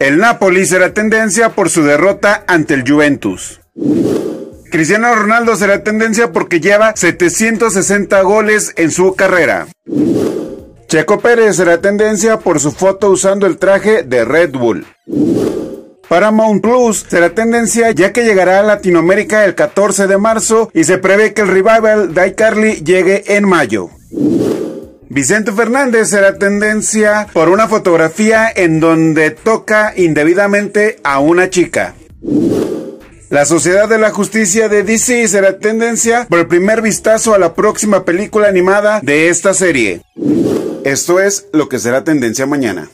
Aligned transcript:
El 0.00 0.18
Napoli 0.18 0.66
será 0.66 0.92
tendencia 0.92 1.50
por 1.50 1.70
su 1.70 1.84
derrota 1.84 2.42
ante 2.46 2.74
el 2.74 2.88
Juventus. 2.88 3.60
Cristiano 4.70 5.14
Ronaldo 5.14 5.54
será 5.54 5.84
tendencia 5.84 6.32
porque 6.32 6.60
lleva 6.60 6.96
760 6.96 8.20
goles 8.22 8.72
en 8.76 8.90
su 8.90 9.14
carrera. 9.14 9.68
Checo 10.88 11.20
Pérez 11.20 11.56
será 11.56 11.80
tendencia 11.80 12.40
por 12.40 12.58
su 12.58 12.72
foto 12.72 13.10
usando 13.10 13.46
el 13.46 13.56
traje 13.56 14.02
de 14.02 14.24
Red 14.24 14.50
Bull. 14.52 14.84
Paramount 16.08 16.60
Plus 16.60 17.06
será 17.08 17.30
tendencia 17.30 17.92
ya 17.92 18.12
que 18.12 18.24
llegará 18.24 18.60
a 18.60 18.62
Latinoamérica 18.64 19.44
el 19.44 19.54
14 19.54 20.06
de 20.06 20.18
marzo 20.18 20.70
y 20.74 20.84
se 20.84 20.98
prevé 20.98 21.34
que 21.34 21.42
el 21.42 21.48
revival 21.48 22.12
de 22.12 22.28
iCarly 22.28 22.84
llegue 22.84 23.36
en 23.36 23.48
mayo. 23.48 23.90
Vicente 25.14 25.52
Fernández 25.52 26.08
será 26.10 26.38
tendencia 26.40 27.28
por 27.32 27.48
una 27.48 27.68
fotografía 27.68 28.48
en 28.52 28.80
donde 28.80 29.30
toca 29.30 29.92
indebidamente 29.96 30.96
a 31.04 31.20
una 31.20 31.48
chica. 31.50 31.94
La 33.30 33.44
Sociedad 33.44 33.88
de 33.88 33.98
la 33.98 34.10
Justicia 34.10 34.68
de 34.68 34.82
DC 34.82 35.28
será 35.28 35.60
tendencia 35.60 36.26
por 36.28 36.40
el 36.40 36.48
primer 36.48 36.82
vistazo 36.82 37.32
a 37.32 37.38
la 37.38 37.54
próxima 37.54 38.04
película 38.04 38.48
animada 38.48 38.98
de 39.04 39.28
esta 39.28 39.54
serie. 39.54 40.02
Esto 40.82 41.20
es 41.20 41.46
lo 41.52 41.68
que 41.68 41.78
será 41.78 42.02
tendencia 42.02 42.44
mañana. 42.46 42.90